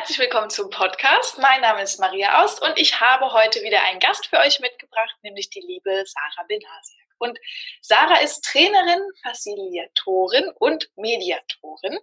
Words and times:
Herzlich 0.00 0.18
willkommen 0.18 0.48
zum 0.48 0.70
Podcast. 0.70 1.38
Mein 1.40 1.60
Name 1.60 1.82
ist 1.82 2.00
Maria 2.00 2.42
Aust 2.42 2.62
und 2.62 2.72
ich 2.78 3.02
habe 3.02 3.34
heute 3.34 3.60
wieder 3.60 3.82
einen 3.82 4.00
Gast 4.00 4.28
für 4.28 4.38
euch 4.38 4.58
mitgebracht, 4.58 5.14
nämlich 5.20 5.50
die 5.50 5.60
liebe 5.60 6.04
Sarah 6.06 6.46
Benasiak. 6.48 7.06
Und 7.18 7.38
Sarah 7.82 8.18
ist 8.22 8.42
Trainerin, 8.42 9.02
Facilitatorin 9.22 10.50
und 10.58 10.88
Mediatorin. 10.96 11.98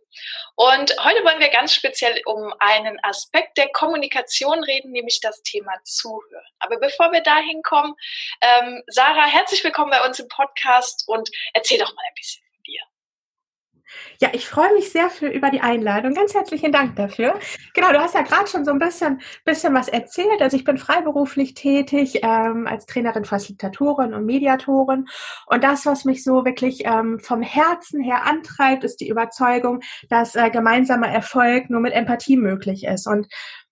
Und 0.54 0.96
heute 1.04 1.24
wollen 1.24 1.40
wir 1.40 1.50
ganz 1.50 1.74
speziell 1.74 2.22
um 2.28 2.54
einen 2.60 3.04
Aspekt 3.04 3.58
der 3.58 3.70
Kommunikation 3.70 4.64
reden, 4.64 4.92
nämlich 4.92 5.20
das 5.20 5.42
Thema 5.42 5.74
Zuhören. 5.84 6.46
Aber 6.60 6.78
bevor 6.78 7.12
wir 7.12 7.22
dahin 7.22 7.64
kommen, 7.64 7.96
ähm, 8.42 8.84
Sarah, 8.86 9.26
herzlich 9.26 9.64
willkommen 9.64 9.90
bei 9.90 10.06
uns 10.06 10.20
im 10.20 10.28
Podcast 10.28 11.04
und 11.08 11.32
erzähl 11.56 11.80
doch 11.80 11.96
mal 11.96 12.04
ein 12.08 12.14
bisschen. 12.14 12.47
Ja, 14.20 14.30
ich 14.34 14.48
freue 14.48 14.74
mich 14.74 14.92
sehr 14.92 15.10
für, 15.10 15.28
über 15.28 15.50
die 15.50 15.62
Einladung. 15.62 16.14
Ganz 16.14 16.34
herzlichen 16.34 16.72
Dank 16.72 16.96
dafür. 16.96 17.40
Genau, 17.74 17.92
du 17.92 18.00
hast 18.00 18.16
ja 18.16 18.22
gerade 18.22 18.48
schon 18.48 18.66
so 18.66 18.72
ein 18.72 18.80
bisschen, 18.80 19.22
bisschen 19.46 19.74
was 19.74 19.88
erzählt. 19.88 20.42
Also 20.42 20.58
ich 20.58 20.64
bin 20.64 20.78
freiberuflich 20.78 21.54
tätig 21.54 22.22
ähm, 22.24 22.68
als 22.68 22.86
Trainerin, 22.86 23.26
Facilitatorin 23.26 24.14
und 24.14 24.26
Mediatorin. 24.26 25.08
Und 25.46 25.64
das, 25.64 25.86
was 25.86 26.06
mich 26.06 26.24
so 26.24 26.46
wirklich 26.46 26.86
ähm, 26.86 27.20
vom 27.20 27.42
Herzen 27.42 28.02
her 28.02 28.26
antreibt, 28.26 28.84
ist 28.84 29.00
die 29.00 29.10
Überzeugung, 29.10 29.82
dass 30.10 30.36
äh, 30.36 30.50
gemeinsamer 30.50 31.10
Erfolg 31.10 31.70
nur 31.70 31.82
mit 31.82 31.94
Empathie 31.94 32.38
möglich 32.38 32.86
ist. 32.86 33.08
Und 33.08 33.28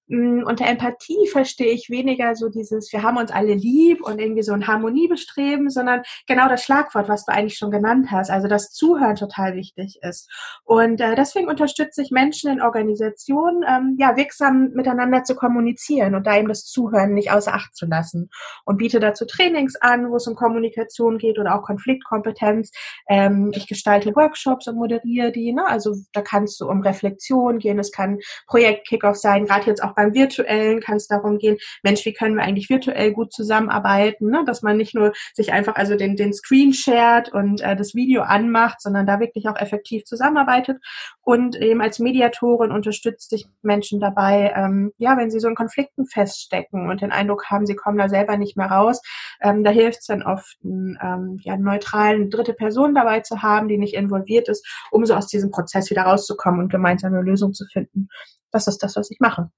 Mm, 0.07 0.43
unter 0.45 0.67
Empathie 0.67 1.27
verstehe 1.31 1.71
ich 1.71 1.89
weniger 1.89 2.35
so 2.35 2.49
dieses, 2.49 2.91
wir 2.93 3.01
haben 3.01 3.17
uns 3.17 3.31
alle 3.31 3.55
lieb 3.55 4.01
und 4.03 4.19
irgendwie 4.19 4.43
so 4.43 4.53
ein 4.53 4.67
Harmoniebestreben, 4.67 5.69
sondern 5.69 6.03
genau 6.27 6.47
das 6.47 6.63
Schlagwort, 6.63 7.09
was 7.09 7.25
du 7.25 7.31
eigentlich 7.31 7.57
schon 7.57 7.71
genannt 7.71 8.11
hast, 8.11 8.29
also 8.29 8.47
das 8.47 8.71
Zuhören 8.71 9.15
total 9.15 9.55
wichtig 9.55 9.99
ist. 10.01 10.29
Und 10.63 11.01
äh, 11.01 11.15
deswegen 11.15 11.47
unterstütze 11.47 12.03
ich 12.03 12.11
Menschen 12.11 12.51
in 12.51 12.61
Organisationen, 12.61 13.63
ähm, 13.67 13.95
ja, 13.97 14.15
wirksam 14.15 14.71
miteinander 14.73 15.23
zu 15.23 15.35
kommunizieren 15.35 16.13
und 16.13 16.27
da 16.27 16.37
eben 16.37 16.49
das 16.49 16.65
Zuhören 16.65 17.13
nicht 17.13 17.31
außer 17.31 17.53
Acht 17.53 17.75
zu 17.75 17.87
lassen. 17.87 18.29
Und 18.65 18.77
biete 18.77 18.99
dazu 18.99 19.25
Trainings 19.25 19.75
an, 19.77 20.11
wo 20.11 20.17
es 20.17 20.27
um 20.27 20.35
Kommunikation 20.35 21.17
geht 21.17 21.39
oder 21.39 21.55
auch 21.55 21.63
Konfliktkompetenz. 21.63 22.71
Ähm, 23.09 23.51
ich 23.55 23.67
gestalte 23.67 24.15
Workshops 24.15 24.67
und 24.67 24.75
moderiere 24.75 25.31
die, 25.31 25.51
ne? 25.51 25.65
also 25.65 25.95
da 26.13 26.21
kann 26.21 26.43
es 26.43 26.57
so 26.57 26.69
um 26.69 26.81
Reflexion 26.81 27.57
gehen, 27.57 27.79
es 27.79 27.91
kann 27.91 28.19
Projekt-Kickoff 28.47 29.15
sein, 29.15 29.45
gerade 29.45 29.65
jetzt 29.65 29.83
auch 29.83 29.94
beim 29.95 30.13
Virtuellen 30.13 30.79
kann 30.81 30.97
es 30.97 31.07
darum 31.07 31.37
gehen, 31.37 31.57
Mensch, 31.83 32.05
wie 32.05 32.13
können 32.13 32.35
wir 32.35 32.43
eigentlich 32.43 32.69
virtuell 32.69 33.11
gut 33.11 33.33
zusammenarbeiten, 33.33 34.29
ne? 34.29 34.43
dass 34.45 34.61
man 34.61 34.77
nicht 34.77 34.95
nur 34.95 35.13
sich 35.33 35.53
einfach 35.53 35.75
also 35.75 35.95
den, 35.95 36.15
den 36.15 36.33
Screen 36.33 36.73
shared 36.73 37.33
und 37.33 37.61
äh, 37.61 37.75
das 37.75 37.95
Video 37.95 38.23
anmacht, 38.23 38.81
sondern 38.81 39.05
da 39.05 39.19
wirklich 39.19 39.47
auch 39.47 39.59
effektiv 39.59 40.05
zusammenarbeitet 40.05 40.77
und 41.21 41.55
eben 41.55 41.81
als 41.81 41.99
Mediatorin 41.99 42.71
unterstützt 42.71 43.29
sich 43.29 43.47
Menschen 43.61 43.99
dabei, 43.99 44.53
ähm, 44.55 44.91
ja, 44.97 45.17
wenn 45.17 45.31
sie 45.31 45.39
so 45.39 45.47
in 45.47 45.55
Konflikten 45.55 46.05
feststecken 46.05 46.89
und 46.89 47.01
den 47.01 47.11
Eindruck 47.11 47.45
haben, 47.49 47.65
sie 47.65 47.75
kommen 47.75 47.97
da 47.97 48.09
selber 48.09 48.37
nicht 48.37 48.57
mehr 48.57 48.67
raus, 48.67 49.01
ähm, 49.41 49.63
da 49.63 49.71
hilft 49.71 49.99
es 50.01 50.05
dann 50.05 50.23
oft, 50.23 50.57
einen, 50.63 50.97
ähm, 51.01 51.39
ja, 51.41 51.57
neutralen 51.57 52.29
dritte 52.29 52.53
Person 52.53 52.95
dabei 52.95 53.21
zu 53.21 53.41
haben, 53.41 53.67
die 53.67 53.77
nicht 53.77 53.93
involviert 53.95 54.49
ist, 54.49 54.65
um 54.91 55.05
so 55.05 55.15
aus 55.15 55.27
diesem 55.27 55.51
Prozess 55.51 55.89
wieder 55.89 56.03
rauszukommen 56.03 56.59
und 56.61 56.71
gemeinsam 56.71 57.13
eine 57.13 57.23
Lösung 57.23 57.53
zu 57.53 57.65
finden. 57.71 58.09
Das 58.51 58.67
ist 58.67 58.83
das, 58.83 58.95
was 58.95 59.11
ich 59.11 59.19
mache. 59.19 59.49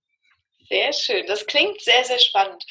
Sehr 0.69 0.91
schön, 0.91 1.25
das 1.27 1.45
klingt 1.45 1.81
sehr, 1.81 2.03
sehr 2.03 2.19
spannend. 2.19 2.65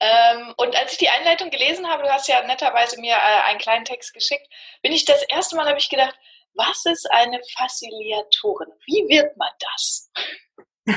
Ähm, 0.00 0.54
und 0.56 0.74
als 0.74 0.92
ich 0.92 0.98
die 0.98 1.08
Einleitung 1.08 1.50
gelesen 1.50 1.86
habe, 1.86 2.02
du 2.02 2.10
hast 2.10 2.28
ja 2.28 2.42
netterweise 2.46 2.98
mir 3.00 3.14
äh, 3.14 3.42
einen 3.48 3.58
kleinen 3.58 3.84
Text 3.84 4.14
geschickt, 4.14 4.46
bin 4.82 4.92
ich 4.92 5.04
das 5.04 5.22
erste 5.24 5.56
Mal, 5.56 5.66
habe 5.68 5.78
ich 5.78 5.90
gedacht, 5.90 6.18
was 6.54 6.84
ist 6.86 7.10
eine 7.10 7.40
Facilitatorin? 7.56 8.72
Wie 8.86 9.08
wird 9.08 9.36
man 9.36 9.50
das? 9.58 10.10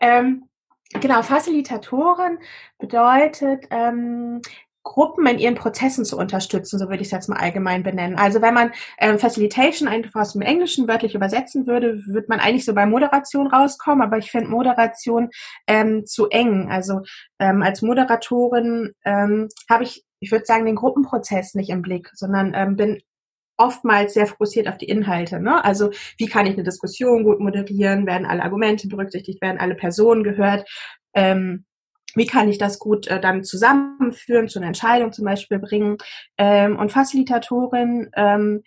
ähm, 0.00 0.48
genau, 0.92 1.22
Facilitatorin 1.22 2.38
bedeutet, 2.78 3.64
ähm, 3.70 4.40
Gruppen 4.82 5.26
in 5.26 5.38
ihren 5.38 5.54
Prozessen 5.54 6.04
zu 6.04 6.16
unterstützen, 6.16 6.78
so 6.78 6.88
würde 6.88 7.02
ich 7.02 7.08
es 7.08 7.12
jetzt 7.12 7.28
mal 7.28 7.38
allgemein 7.38 7.82
benennen. 7.82 8.16
Also 8.18 8.40
wenn 8.40 8.54
man 8.54 8.72
ähm, 8.98 9.18
Facilitation 9.18 9.88
einfach 9.88 10.20
aus 10.20 10.32
dem 10.32 10.42
Englischen 10.42 10.88
wörtlich 10.88 11.14
übersetzen 11.14 11.66
würde, 11.66 12.06
würde 12.06 12.26
man 12.28 12.40
eigentlich 12.40 12.64
so 12.64 12.74
bei 12.74 12.86
Moderation 12.86 13.46
rauskommen, 13.46 14.02
aber 14.02 14.18
ich 14.18 14.30
finde 14.30 14.48
Moderation 14.48 15.30
ähm, 15.66 16.06
zu 16.06 16.28
eng. 16.30 16.70
Also 16.70 17.02
ähm, 17.38 17.62
als 17.62 17.82
Moderatorin 17.82 18.92
ähm, 19.04 19.48
habe 19.68 19.84
ich, 19.84 20.04
ich 20.20 20.32
würde 20.32 20.46
sagen, 20.46 20.64
den 20.64 20.76
Gruppenprozess 20.76 21.54
nicht 21.54 21.70
im 21.70 21.82
Blick, 21.82 22.10
sondern 22.14 22.52
ähm, 22.54 22.76
bin 22.76 23.02
oftmals 23.58 24.14
sehr 24.14 24.26
fokussiert 24.26 24.68
auf 24.68 24.78
die 24.78 24.88
Inhalte. 24.88 25.38
Ne? 25.38 25.62
Also 25.62 25.90
wie 26.16 26.26
kann 26.26 26.46
ich 26.46 26.54
eine 26.54 26.62
Diskussion 26.62 27.24
gut 27.24 27.40
moderieren? 27.40 28.06
Werden 28.06 28.26
alle 28.26 28.42
Argumente 28.42 28.88
berücksichtigt? 28.88 29.42
Werden 29.42 29.60
alle 29.60 29.74
Personen 29.74 30.24
gehört? 30.24 30.66
Ähm, 31.12 31.66
wie 32.14 32.26
kann 32.26 32.48
ich 32.48 32.58
das 32.58 32.78
gut 32.78 33.06
äh, 33.08 33.20
dann 33.20 33.44
zusammenführen, 33.44 34.48
zu 34.48 34.58
einer 34.58 34.68
Entscheidung 34.68 35.12
zum 35.12 35.24
Beispiel 35.24 35.58
bringen. 35.58 35.98
Ähm, 36.38 36.78
und 36.78 36.92
Facilitatorin 36.92 38.10
ähm, 38.14 38.62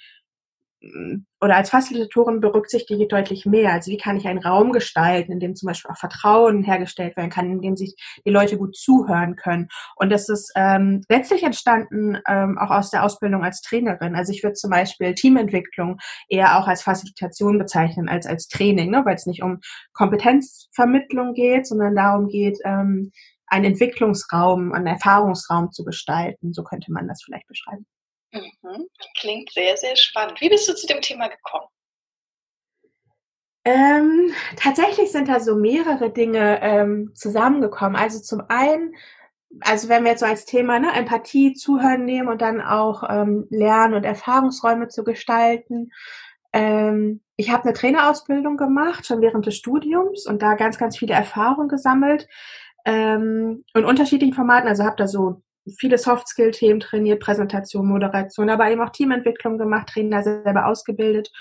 oder 1.39 1.55
als 1.55 1.69
Facilitatorin 1.69 2.41
berücksichtige 2.41 3.03
ich 3.03 3.07
deutlich 3.07 3.45
mehr. 3.45 3.71
Also 3.71 3.91
wie 3.91 3.97
kann 3.97 4.17
ich 4.17 4.27
einen 4.27 4.39
Raum 4.39 4.71
gestalten, 4.71 5.31
in 5.31 5.39
dem 5.39 5.55
zum 5.55 5.67
Beispiel 5.67 5.91
auch 5.91 5.97
Vertrauen 5.97 6.63
hergestellt 6.63 7.15
werden 7.15 7.29
kann, 7.29 7.49
in 7.49 7.61
dem 7.61 7.77
sich 7.77 7.95
die 8.25 8.31
Leute 8.31 8.57
gut 8.57 8.75
zuhören 8.75 9.35
können. 9.35 9.69
Und 9.95 10.09
das 10.09 10.29
ist 10.29 10.51
ähm, 10.55 11.01
letztlich 11.09 11.43
entstanden 11.43 12.17
ähm, 12.27 12.57
auch 12.57 12.69
aus 12.69 12.91
der 12.91 13.03
Ausbildung 13.03 13.43
als 13.43 13.61
Trainerin. 13.61 14.15
Also 14.15 14.33
ich 14.33 14.43
würde 14.43 14.55
zum 14.55 14.71
Beispiel 14.71 15.13
Teamentwicklung 15.13 15.99
eher 16.27 16.59
auch 16.59 16.67
als 16.67 16.83
Facilitation 16.83 17.57
bezeichnen 17.57 18.09
als 18.09 18.25
als 18.25 18.47
Training, 18.47 18.91
ne? 18.91 19.03
weil 19.05 19.15
es 19.15 19.25
nicht 19.25 19.41
um 19.41 19.59
Kompetenzvermittlung 19.93 21.33
geht, 21.33 21.65
sondern 21.65 21.95
darum 21.95 22.27
geht, 22.27 22.59
ähm, 22.65 23.11
einen 23.53 23.65
Entwicklungsraum, 23.65 24.73
einen 24.73 24.87
Erfahrungsraum 24.87 25.71
zu 25.71 25.85
gestalten. 25.85 26.53
So 26.53 26.63
könnte 26.63 26.91
man 26.91 27.07
das 27.07 27.21
vielleicht 27.23 27.47
beschreiben. 27.47 27.85
Mhm. 28.31 28.87
Klingt 29.19 29.51
sehr, 29.51 29.77
sehr 29.77 29.95
spannend. 29.95 30.41
Wie 30.41 30.49
bist 30.49 30.67
du 30.67 30.75
zu 30.75 30.87
dem 30.87 31.01
Thema 31.01 31.27
gekommen? 31.27 31.67
Ähm, 33.63 34.33
tatsächlich 34.57 35.11
sind 35.11 35.29
da 35.29 35.39
so 35.39 35.55
mehrere 35.55 36.09
Dinge 36.09 36.59
ähm, 36.61 37.11
zusammengekommen. 37.13 37.95
Also 37.95 38.19
zum 38.19 38.41
einen, 38.49 38.95
also 39.61 39.87
wenn 39.87 40.03
wir 40.03 40.11
jetzt 40.11 40.21
so 40.21 40.25
als 40.25 40.45
Thema 40.45 40.79
ne, 40.79 40.91
Empathie, 40.95 41.53
Zuhören 41.53 42.05
nehmen 42.05 42.29
und 42.29 42.41
dann 42.41 42.59
auch 42.59 43.03
ähm, 43.07 43.45
Lern- 43.51 43.93
und 43.93 44.03
Erfahrungsräume 44.03 44.87
zu 44.87 45.03
gestalten. 45.03 45.91
Ähm, 46.51 47.21
ich 47.35 47.51
habe 47.51 47.63
eine 47.63 47.73
Trainerausbildung 47.73 48.57
gemacht, 48.57 49.05
schon 49.05 49.21
während 49.21 49.45
des 49.45 49.55
Studiums 49.55 50.25
und 50.25 50.41
da 50.41 50.55
ganz, 50.55 50.79
ganz 50.79 50.97
viele 50.97 51.13
Erfahrungen 51.13 51.69
gesammelt 51.69 52.27
ähm, 52.85 53.63
in 53.73 53.85
unterschiedlichen 53.85 54.33
Formaten. 54.33 54.67
Also 54.67 54.83
habe 54.83 54.95
da 54.97 55.07
so 55.07 55.41
viele 55.77 55.97
Soft-Skill-Themen 55.97 56.79
trainiert, 56.79 57.21
Präsentation, 57.21 57.87
Moderation, 57.87 58.49
aber 58.49 58.69
eben 58.69 58.81
auch 58.81 58.89
Teamentwicklung 58.89 59.57
gemacht, 59.57 59.89
Trainer 59.89 60.23
selber 60.23 60.67
ausgebildet. 60.67 61.31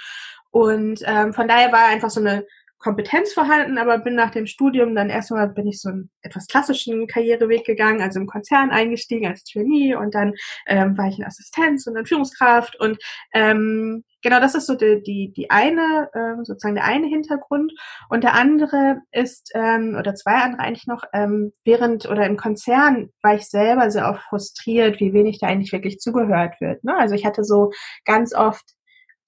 Und 0.50 1.00
ähm, 1.06 1.32
von 1.32 1.48
daher 1.48 1.72
war 1.72 1.86
einfach 1.86 2.10
so 2.10 2.20
eine 2.20 2.44
Kompetenz 2.82 3.32
vorhanden, 3.32 3.78
aber 3.78 3.98
bin 3.98 4.14
nach 4.14 4.30
dem 4.30 4.46
Studium 4.46 4.94
dann 4.94 5.08
erstmal 5.08 5.48
bin 5.48 5.66
ich 5.66 5.80
so 5.80 5.88
einen 5.88 6.10
etwas 6.20 6.46
klassischen 6.46 7.06
Karriereweg 7.06 7.64
gegangen, 7.64 8.02
also 8.02 8.20
im 8.20 8.26
Konzern 8.26 8.70
eingestiegen 8.70 9.26
als 9.26 9.44
Trainee 9.44 9.94
und 9.94 10.14
dann 10.14 10.34
ähm, 10.66 10.98
war 10.98 11.08
ich 11.08 11.18
in 11.18 11.24
Assistenz 11.24 11.86
und 11.86 11.94
dann 11.94 12.06
Führungskraft 12.06 12.78
und 12.78 12.98
ähm, 13.32 14.04
genau 14.22 14.40
das 14.40 14.54
ist 14.54 14.66
so 14.66 14.74
die, 14.74 15.02
die, 15.02 15.32
die 15.32 15.50
eine, 15.50 16.08
ähm, 16.14 16.44
sozusagen 16.44 16.74
der 16.74 16.84
eine 16.84 17.06
Hintergrund 17.06 17.72
und 18.08 18.24
der 18.24 18.34
andere 18.34 18.98
ist, 19.12 19.50
ähm, 19.54 19.96
oder 19.98 20.14
zwei 20.14 20.34
andere 20.34 20.62
eigentlich 20.62 20.86
noch, 20.86 21.04
ähm, 21.12 21.52
während 21.64 22.08
oder 22.08 22.26
im 22.26 22.36
Konzern 22.36 23.10
war 23.22 23.34
ich 23.34 23.48
selber 23.48 23.90
sehr 23.90 24.08
oft 24.08 24.22
frustriert, 24.22 25.00
wie 25.00 25.12
wenig 25.12 25.38
da 25.38 25.46
eigentlich 25.46 25.72
wirklich 25.72 25.98
zugehört 25.98 26.60
wird. 26.60 26.82
Ne? 26.84 26.96
Also 26.96 27.14
ich 27.14 27.26
hatte 27.26 27.44
so 27.44 27.70
ganz 28.04 28.34
oft 28.34 28.64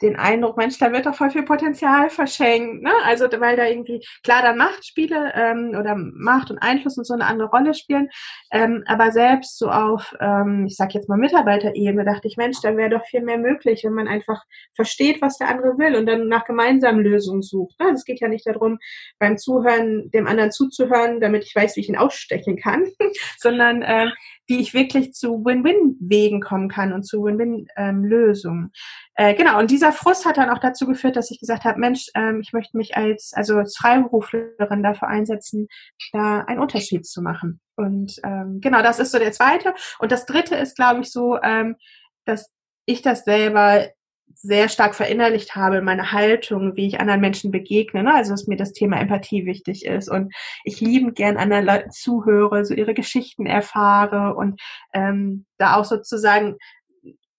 den 0.05 0.17
Eindruck, 0.17 0.57
Mensch, 0.57 0.79
da 0.79 0.93
wird 0.93 1.07
doch 1.07 1.15
voll 1.15 1.31
viel 1.31 1.45
Potenzial 1.45 2.11
verschenkt. 2.11 2.83
Ne? 2.83 2.93
Also 3.05 3.25
weil 3.41 3.57
da 3.57 3.67
irgendwie, 3.67 4.05
klar, 4.23 4.43
dann 4.43 4.59
Machtspiele 4.59 5.33
ähm, 5.35 5.75
oder 5.79 5.97
Macht 5.97 6.51
und 6.51 6.59
Einfluss 6.59 6.99
und 6.99 7.07
so 7.07 7.15
eine 7.15 7.27
andere 7.27 7.49
Rolle 7.49 7.75
spielen. 7.75 8.09
Ähm, 8.53 8.85
aber 8.87 9.11
selbst 9.11 9.59
so 9.59 9.71
auf, 9.71 10.15
ähm, 10.21 10.67
ich 10.67 10.77
sag 10.77 10.95
jetzt 10.95 11.09
mal 11.09 11.17
Mitarbeiterebene, 11.17 12.05
dachte 12.05 12.29
ich, 12.29 12.37
Mensch, 12.37 12.59
da 12.63 12.77
wäre 12.77 12.91
doch 12.91 13.05
viel 13.07 13.23
mehr 13.23 13.39
möglich, 13.39 13.83
wenn 13.85 13.95
man 13.95 14.07
einfach 14.07 14.43
versteht, 14.75 15.23
was 15.23 15.39
der 15.39 15.49
andere 15.49 15.79
will 15.79 15.97
und 15.97 16.07
dann 16.07 16.29
nach 16.29 16.45
gemeinsamen 16.45 17.01
Lösungen 17.01 17.43
sucht. 17.43 17.81
Ne? 17.81 17.91
Es 17.95 18.05
geht 18.05 18.21
ja 18.21 18.29
nicht 18.29 18.47
darum, 18.47 18.79
beim 19.19 19.39
Zuhören 19.39 20.11
dem 20.11 20.27
anderen 20.27 20.53
zuzuhören, 20.53 21.21
damit 21.21 21.45
ich 21.45 21.55
weiß, 21.55 21.77
wie 21.77 21.81
ich 21.81 21.89
ihn 21.89 21.97
ausstechen 21.97 22.57
kann, 22.57 22.85
sondern 23.39 23.83
äh, 23.83 24.11
wie 24.47 24.61
ich 24.61 24.75
wirklich 24.75 25.13
zu 25.13 25.45
Win-Win-Wegen 25.45 26.41
kommen 26.41 26.69
kann 26.69 26.93
und 26.93 27.05
zu 27.05 27.23
Win-Win-Lösungen. 27.25 28.73
Ähm, 29.17 29.31
äh, 29.31 29.35
genau, 29.35 29.59
und 29.59 29.71
dieser 29.71 29.93
Frust 29.93 30.27
hat 30.27 30.37
dann 30.37 30.51
auch 30.51 30.59
dazu 30.59 30.87
geführt, 30.87 31.17
dass 31.17 31.31
ich 31.31 31.41
gesagt 31.41 31.65
habe, 31.65 31.81
Mensch, 31.81 32.07
ähm, 32.15 32.41
ich 32.41 32.53
möchte 32.53 32.77
mich 32.77 32.97
als, 32.97 33.33
also 33.35 33.57
als 33.57 33.77
Freiberuflerin 33.77 34.83
dafür 34.83 35.09
einsetzen, 35.09 35.69
da 36.13 36.41
einen 36.41 36.61
Unterschied 36.61 37.07
zu 37.07 37.23
machen. 37.23 37.61
Und 37.77 38.21
ähm, 38.23 38.61
genau, 38.61 38.83
das 38.83 38.99
ist 38.99 39.13
so 39.13 39.19
der 39.19 39.33
zweite. 39.33 39.75
Und 39.99 40.13
das 40.13 40.27
dritte 40.27 40.57
ist, 40.57 40.77
glaube 40.77 41.01
ich, 41.01 41.11
so, 41.11 41.39
ähm, 41.43 41.77
dass 42.25 42.51
ich 42.87 43.03
das 43.03 43.25
selber 43.25 43.87
sehr 44.37 44.69
stark 44.69 44.95
verinnerlicht 44.95 45.57
habe, 45.57 45.83
meine 45.83 46.13
Haltung, 46.13 46.77
wie 46.77 46.87
ich 46.87 47.01
anderen 47.01 47.21
Menschen 47.21 47.51
begegne, 47.51 48.03
ne? 48.03 48.15
also 48.15 48.33
dass 48.33 48.47
mir 48.47 48.57
das 48.57 48.73
Thema 48.73 49.01
Empathie 49.01 49.47
wichtig 49.47 49.85
ist 49.85 50.09
und 50.09 50.35
ich 50.65 50.81
liebend 50.81 51.17
gern 51.17 51.37
anderen 51.37 51.65
Leuten 51.65 51.91
zuhöre, 51.91 52.65
so 52.65 52.75
ihre 52.75 52.95
Geschichten 52.95 53.47
erfahre 53.47 54.35
und 54.35 54.61
ähm, 54.93 55.47
da 55.59 55.77
auch 55.77 55.85
sozusagen 55.85 56.57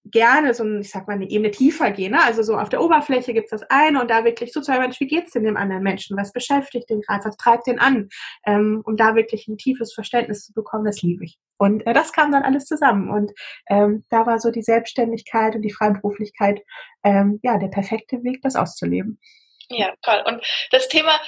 gerne 0.05 0.53
so, 0.53 0.65
ich 0.77 0.91
sag 0.91 1.07
mal, 1.07 1.13
eine 1.13 1.29
Ebene 1.29 1.51
tiefer 1.51 1.91
gehen. 1.91 2.11
Ne? 2.11 2.23
Also 2.23 2.43
so 2.43 2.57
auf 2.57 2.69
der 2.69 2.81
Oberfläche 2.81 3.33
gibt's 3.33 3.51
das 3.51 3.63
eine 3.69 4.01
und 4.01 4.09
da 4.09 4.23
wirklich 4.23 4.53
so 4.53 4.59
zu 4.59 4.65
sagen, 4.67 4.81
Mensch, 4.81 4.99
wie 4.99 5.07
geht's 5.07 5.31
denn 5.31 5.43
dem 5.43 5.57
anderen 5.57 5.83
Menschen? 5.83 6.17
Was 6.17 6.31
beschäftigt 6.31 6.89
den 6.89 7.01
gerade? 7.01 7.25
Was 7.25 7.37
treibt 7.37 7.67
den 7.67 7.79
an? 7.79 8.09
Ähm, 8.45 8.81
um 8.85 8.97
da 8.97 9.15
wirklich 9.15 9.47
ein 9.47 9.57
tiefes 9.57 9.93
Verständnis 9.93 10.45
zu 10.45 10.53
bekommen, 10.53 10.85
das 10.85 11.01
liebe 11.01 11.25
ich. 11.25 11.37
Und 11.57 11.85
äh, 11.87 11.93
das 11.93 12.13
kam 12.13 12.31
dann 12.31 12.43
alles 12.43 12.65
zusammen. 12.65 13.09
Und 13.09 13.31
ähm, 13.69 14.05
da 14.09 14.25
war 14.25 14.39
so 14.39 14.51
die 14.51 14.61
Selbstständigkeit 14.63 15.55
und 15.55 15.61
die 15.61 15.73
Freiberuflichkeit 15.73 16.61
ähm, 17.03 17.39
ja 17.43 17.57
der 17.57 17.69
perfekte 17.69 18.23
Weg, 18.23 18.41
das 18.41 18.55
auszuleben. 18.55 19.19
Ja, 19.69 19.93
toll. 20.03 20.23
Und 20.27 20.45
das 20.71 20.87
Thema 20.87 21.19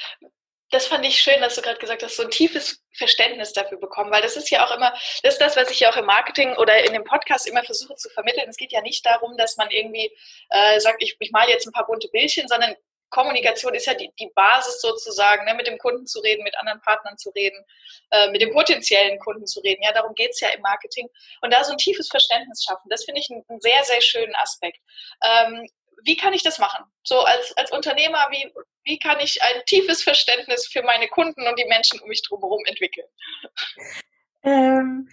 das 0.70 0.88
fand 0.88 1.06
ich 1.06 1.20
schön, 1.20 1.40
dass 1.42 1.56
du 1.56 1.62
gerade 1.62 1.80
gesagt 1.80 2.04
hast, 2.04 2.18
so 2.18 2.24
ein 2.24 2.30
tiefes 2.30 2.84
Verständnis 2.94 3.54
dafür 3.54 3.80
bekommen, 3.80 4.12
weil 4.12 4.22
das 4.22 4.36
ist 4.36 4.50
ja 4.50 4.66
auch 4.66 4.76
immer, 4.76 4.92
das 5.24 5.34
ist 5.34 5.42
das, 5.42 5.56
was 5.56 5.72
ich 5.72 5.80
ja 5.80 5.92
auch 5.92 5.98
im 5.98 6.06
Marketing 6.06 6.56
oder 6.58 6.84
in 6.86 6.94
dem 6.94 7.04
Podcast 7.04 7.48
immer 7.48 7.64
versuche 7.64 7.96
zu 7.96 8.10
vermitteln. 8.10 8.50
Es 8.50 8.58
geht 8.58 8.72
ja 8.72 8.82
nicht 8.82 9.06
darum, 9.06 9.38
dass 9.38 9.58
man 9.58 9.70
irgendwie 9.72 10.12
äh, 10.50 10.80
sagt, 10.80 11.02
ich, 11.02 11.16
ich 11.20 11.32
male 11.32 11.52
jetzt 11.52 11.68
ein 11.68 11.72
paar 11.72 11.86
bunte 11.86 12.10
Bildchen, 12.10 12.48
sondern 12.48 12.76
Kommunikation 13.10 13.74
ist 13.74 13.86
ja 13.86 13.94
die, 13.94 14.12
die 14.20 14.30
Basis 14.36 14.82
sozusagen, 14.82 15.46
ne, 15.46 15.54
mit 15.54 15.68
dem 15.68 15.78
Kunden 15.78 16.06
zu 16.06 16.20
reden, 16.20 16.44
mit 16.44 16.58
anderen 16.58 16.82
Partnern 16.82 17.18
zu 17.18 17.30
reden, 17.30 17.64
äh, 18.12 18.30
mit 18.32 18.42
dem 18.42 18.52
potenziellen 18.52 19.18
Kunden 19.20 19.48
zu 19.48 19.62
reden. 19.62 19.82
Ja, 19.84 19.94
darum 19.94 20.14
geht's 20.14 20.42
ja 20.42 20.50
im 20.50 20.62
Marketing. 20.62 21.08
Und 21.42 21.54
da 21.54 21.64
so 21.64 21.72
ein 21.72 21.78
tiefes 21.78 22.10
Verständnis 22.10 22.66
schaffen, 22.68 22.90
das 22.90 23.06
finde 23.06 23.22
ich 23.22 23.30
einen, 23.30 23.46
einen, 23.48 23.62
sehr, 23.62 23.84
sehr 23.84 24.02
schönen 24.02 24.36
Aspekt. 24.36 24.80
Ähm, 25.24 25.68
wie 26.04 26.16
kann 26.16 26.34
ich 26.34 26.44
das 26.44 26.60
machen? 26.60 26.86
So 27.04 27.20
als, 27.22 27.56
als 27.58 27.72
Unternehmer, 27.72 28.28
wie, 28.32 28.52
wie 28.84 29.00
kann 29.00 29.20
ich 29.20 29.42
ein 29.42 29.62
tiefes 29.66 30.04
Verständnis 30.04 30.68
für 30.68 30.84
meine 30.84 31.08
Kunden 31.08 31.48
und 31.48 31.60
die 31.60 31.66
Menschen 31.66 32.00
um 32.00 32.10
mich 32.10 32.22
drumherum 32.24 32.64
entwickeln? 32.66 33.08
Ähm, 34.44 35.10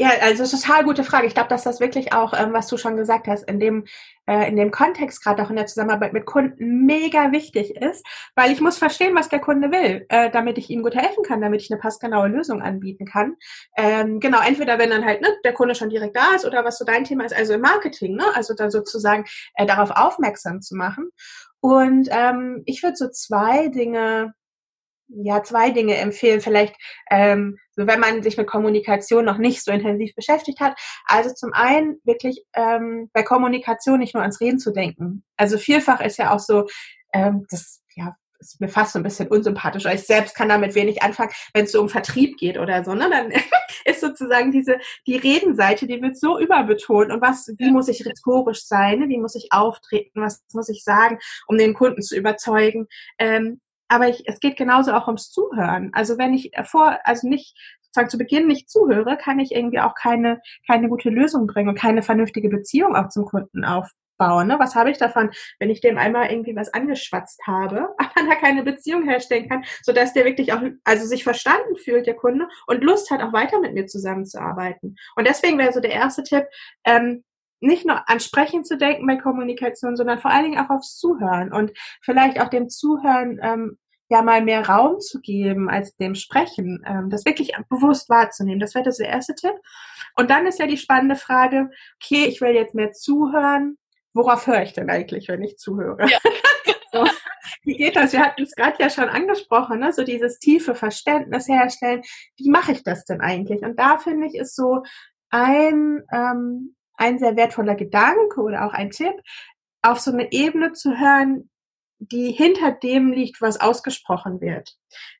ja, 0.00 0.12
also 0.22 0.46
total 0.46 0.84
gute 0.84 1.04
Frage. 1.04 1.26
Ich 1.26 1.34
glaube, 1.34 1.50
dass 1.50 1.62
das 1.62 1.78
wirklich 1.78 2.14
auch, 2.14 2.32
ähm, 2.32 2.54
was 2.54 2.68
du 2.68 2.78
schon 2.78 2.96
gesagt 2.96 3.28
hast, 3.28 3.46
in 3.46 3.60
dem, 3.60 3.84
äh, 4.26 4.48
in 4.48 4.56
dem 4.56 4.70
Kontext, 4.70 5.22
gerade 5.22 5.42
auch 5.42 5.50
in 5.50 5.56
der 5.56 5.66
Zusammenarbeit 5.66 6.14
mit 6.14 6.24
Kunden, 6.24 6.86
mega 6.86 7.32
wichtig 7.32 7.76
ist, 7.76 8.02
weil 8.34 8.50
ich 8.50 8.62
muss 8.62 8.78
verstehen, 8.78 9.14
was 9.14 9.28
der 9.28 9.40
Kunde 9.40 9.70
will, 9.70 10.06
äh, 10.08 10.30
damit 10.30 10.56
ich 10.56 10.70
ihm 10.70 10.82
gut 10.82 10.94
helfen 10.94 11.22
kann, 11.22 11.42
damit 11.42 11.60
ich 11.60 11.70
eine 11.70 11.78
passgenaue 11.78 12.28
Lösung 12.28 12.62
anbieten 12.62 13.04
kann. 13.04 13.36
Ähm, 13.76 14.20
genau, 14.20 14.40
entweder 14.40 14.78
wenn 14.78 14.88
dann 14.88 15.04
halt 15.04 15.20
ne, 15.20 15.28
der 15.44 15.52
Kunde 15.52 15.74
schon 15.74 15.90
direkt 15.90 16.16
da 16.16 16.34
ist 16.34 16.46
oder 16.46 16.64
was 16.64 16.78
so 16.78 16.86
dein 16.86 17.04
Thema 17.04 17.26
ist, 17.26 17.36
also 17.36 17.52
im 17.52 17.60
Marketing, 17.60 18.16
ne, 18.16 18.24
also 18.34 18.54
dann 18.54 18.70
sozusagen 18.70 19.26
äh, 19.56 19.66
darauf 19.66 19.90
aufmerksam 19.90 20.62
zu 20.62 20.76
machen. 20.76 21.10
Und 21.60 22.08
ähm, 22.10 22.62
ich 22.64 22.82
würde 22.82 22.96
so 22.96 23.10
zwei 23.10 23.68
Dinge 23.68 24.32
ja, 25.12 25.42
zwei 25.42 25.70
Dinge 25.70 25.96
empfehlen. 25.96 26.40
Vielleicht, 26.40 26.74
ähm, 27.10 27.58
wenn 27.86 28.00
man 28.00 28.22
sich 28.22 28.36
mit 28.36 28.46
Kommunikation 28.46 29.24
noch 29.24 29.38
nicht 29.38 29.64
so 29.64 29.70
intensiv 29.70 30.14
beschäftigt 30.14 30.60
hat. 30.60 30.78
Also 31.06 31.32
zum 31.34 31.52
einen 31.52 32.00
wirklich 32.04 32.44
ähm, 32.54 33.10
bei 33.12 33.22
Kommunikation 33.22 33.98
nicht 33.98 34.14
nur 34.14 34.22
ans 34.22 34.40
Reden 34.40 34.58
zu 34.58 34.72
denken. 34.72 35.24
Also 35.36 35.58
vielfach 35.58 36.00
ist 36.00 36.18
ja 36.18 36.34
auch 36.34 36.40
so, 36.40 36.66
ähm, 37.12 37.46
das 37.50 37.82
ja, 37.94 38.14
ist 38.40 38.60
mir 38.60 38.68
fast 38.68 38.92
so 38.92 38.98
ein 38.98 39.02
bisschen 39.02 39.28
unsympathisch, 39.28 39.84
weil 39.84 39.96
ich 39.96 40.06
selbst 40.06 40.34
kann 40.34 40.48
damit 40.48 40.74
wenig 40.74 41.02
anfangen, 41.02 41.30
wenn 41.52 41.64
es 41.64 41.72
so 41.72 41.80
um 41.80 41.88
Vertrieb 41.88 42.38
geht 42.38 42.58
oder 42.58 42.84
so. 42.84 42.94
Ne? 42.94 43.08
Dann 43.10 43.32
ist 43.84 44.00
sozusagen 44.00 44.50
diese, 44.50 44.78
die 45.06 45.16
Redenseite, 45.16 45.86
die 45.86 46.00
wird 46.00 46.18
so 46.18 46.38
überbetont. 46.38 47.12
Und 47.12 47.20
was, 47.20 47.52
wie 47.58 47.70
muss 47.70 47.88
ich 47.88 48.04
rhetorisch 48.04 48.64
sein? 48.64 49.00
Ne? 49.00 49.08
Wie 49.08 49.18
muss 49.18 49.34
ich 49.34 49.48
auftreten? 49.50 50.22
Was 50.22 50.42
muss 50.52 50.68
ich 50.68 50.82
sagen, 50.82 51.18
um 51.46 51.58
den 51.58 51.74
Kunden 51.74 52.02
zu 52.02 52.16
überzeugen? 52.16 52.86
Ähm, 53.18 53.60
aber 53.90 54.08
ich, 54.08 54.22
es 54.26 54.40
geht 54.40 54.56
genauso 54.56 54.92
auch 54.92 55.08
ums 55.08 55.30
Zuhören. 55.30 55.90
Also 55.92 56.16
wenn 56.16 56.32
ich 56.32 56.52
vor, 56.64 56.98
also 57.04 57.28
nicht 57.28 57.56
sozusagen 57.82 58.08
zu 58.08 58.18
Beginn 58.18 58.46
nicht 58.46 58.70
zuhöre, 58.70 59.18
kann 59.18 59.40
ich 59.40 59.52
irgendwie 59.52 59.80
auch 59.80 59.94
keine, 59.94 60.40
keine 60.66 60.88
gute 60.88 61.10
Lösung 61.10 61.48
bringen 61.48 61.68
und 61.68 61.78
keine 61.78 62.02
vernünftige 62.02 62.48
Beziehung 62.48 62.94
auch 62.94 63.08
zum 63.08 63.24
Kunden 63.24 63.64
aufbauen. 63.64 64.46
Ne? 64.46 64.56
Was 64.60 64.76
habe 64.76 64.92
ich 64.92 64.98
davon, 64.98 65.30
wenn 65.58 65.70
ich 65.70 65.80
dem 65.80 65.98
einmal 65.98 66.30
irgendwie 66.30 66.54
was 66.54 66.72
angeschwatzt 66.72 67.40
habe, 67.48 67.88
aber 67.98 68.28
da 68.28 68.36
keine 68.36 68.62
Beziehung 68.62 69.08
herstellen 69.08 69.48
kann, 69.48 69.64
sodass 69.82 70.12
der 70.12 70.24
wirklich 70.24 70.52
auch, 70.52 70.62
also 70.84 71.04
sich 71.04 71.24
verstanden 71.24 71.76
fühlt, 71.76 72.06
der 72.06 72.14
Kunde, 72.14 72.46
und 72.68 72.84
Lust 72.84 73.10
hat, 73.10 73.20
auch 73.22 73.32
weiter 73.32 73.58
mit 73.58 73.74
mir 73.74 73.86
zusammenzuarbeiten. 73.86 74.94
Und 75.16 75.26
deswegen 75.26 75.58
wäre 75.58 75.72
so 75.72 75.80
der 75.80 75.92
erste 75.92 76.22
Tipp, 76.22 76.44
ähm, 76.84 77.24
nicht 77.60 77.86
nur 77.86 78.08
an 78.08 78.20
Sprechen 78.20 78.64
zu 78.64 78.76
denken 78.76 79.06
bei 79.06 79.16
Kommunikation, 79.16 79.96
sondern 79.96 80.18
vor 80.18 80.30
allen 80.30 80.44
Dingen 80.44 80.58
auch 80.58 80.70
aufs 80.70 80.96
Zuhören 80.96 81.52
und 81.52 81.72
vielleicht 82.02 82.40
auch 82.40 82.48
dem 82.48 82.68
Zuhören 82.68 83.38
ähm, 83.42 83.78
ja 84.10 84.22
mal 84.22 84.42
mehr 84.42 84.66
Raum 84.66 84.98
zu 85.00 85.20
geben 85.20 85.70
als 85.70 85.94
dem 85.96 86.14
Sprechen, 86.14 86.84
ähm, 86.86 87.10
das 87.10 87.24
wirklich 87.24 87.52
bewusst 87.68 88.08
wahrzunehmen. 88.10 88.60
Das 88.60 88.74
wäre 88.74 88.84
das 88.84 88.96
der 88.96 89.08
erste 89.08 89.34
Tipp. 89.34 89.54
Und 90.16 90.30
dann 90.30 90.46
ist 90.46 90.58
ja 90.58 90.66
die 90.66 90.76
spannende 90.76 91.16
Frage, 91.16 91.70
okay, 92.02 92.26
ich 92.26 92.40
will 92.40 92.50
jetzt 92.50 92.74
mehr 92.74 92.92
zuhören. 92.92 93.78
Worauf 94.12 94.48
höre 94.48 94.62
ich 94.62 94.72
denn 94.72 94.90
eigentlich, 94.90 95.28
wenn 95.28 95.44
ich 95.44 95.56
zuhöre? 95.56 96.08
Ja. 96.10 96.18
so, 96.92 97.06
wie 97.62 97.76
geht 97.76 97.94
das? 97.94 98.12
Wir 98.12 98.20
hatten 98.20 98.42
es 98.42 98.56
gerade 98.56 98.76
ja 98.80 98.90
schon 98.90 99.08
angesprochen, 99.08 99.78
ne? 99.78 99.92
so 99.92 100.02
dieses 100.02 100.40
tiefe 100.40 100.74
Verständnis 100.74 101.46
herstellen. 101.46 102.02
Wie 102.36 102.50
mache 102.50 102.72
ich 102.72 102.82
das 102.82 103.04
denn 103.04 103.20
eigentlich? 103.20 103.62
Und 103.62 103.78
da 103.78 103.98
finde 103.98 104.26
ich, 104.26 104.34
ist 104.34 104.56
so 104.56 104.82
ein, 105.30 106.02
ähm, 106.12 106.74
ein 107.00 107.18
sehr 107.18 107.36
wertvoller 107.36 107.74
Gedanke 107.74 108.40
oder 108.40 108.66
auch 108.66 108.72
ein 108.72 108.90
Tipp, 108.90 109.14
auf 109.82 110.00
so 110.00 110.12
eine 110.12 110.30
Ebene 110.30 110.72
zu 110.72 110.98
hören, 110.98 111.50
die 111.98 112.32
hinter 112.32 112.72
dem 112.72 113.12
liegt, 113.12 113.40
was 113.40 113.60
ausgesprochen 113.60 114.40
wird. 114.40 114.76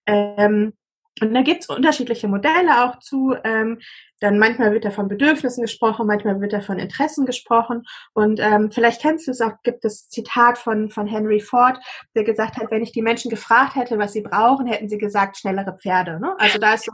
Ähm, 0.06 0.74
und 1.20 1.34
da 1.34 1.42
gibt's 1.42 1.68
unterschiedliche 1.68 2.28
Modelle 2.28 2.84
auch 2.84 2.98
zu. 2.98 3.34
Ähm, 3.44 3.80
dann 4.20 4.38
manchmal 4.38 4.72
wird 4.72 4.84
da 4.84 4.90
von 4.90 5.08
Bedürfnissen 5.08 5.62
gesprochen, 5.62 6.06
manchmal 6.06 6.40
wird 6.40 6.52
da 6.52 6.60
von 6.60 6.78
Interessen 6.78 7.26
gesprochen. 7.26 7.82
Und 8.14 8.40
ähm, 8.40 8.70
vielleicht 8.70 9.02
kennst 9.02 9.26
du 9.26 9.30
es 9.30 9.40
auch, 9.40 9.52
gibt 9.62 9.84
es 9.84 10.08
Zitat 10.08 10.58
von, 10.58 10.90
von 10.90 11.06
Henry 11.06 11.40
Ford, 11.40 11.78
der 12.14 12.24
gesagt 12.24 12.56
hat, 12.56 12.70
wenn 12.70 12.82
ich 12.82 12.92
die 12.92 13.02
Menschen 13.02 13.30
gefragt 13.30 13.74
hätte, 13.76 13.98
was 13.98 14.12
sie 14.12 14.22
brauchen, 14.22 14.66
hätten 14.66 14.88
sie 14.88 14.98
gesagt, 14.98 15.38
schnellere 15.38 15.76
Pferde. 15.78 16.20
Ne? 16.20 16.34
Also 16.38 16.58
da 16.58 16.74
ist 16.74 16.84
so 16.84 16.92